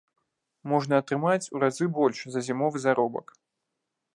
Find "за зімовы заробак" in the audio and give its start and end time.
2.37-3.27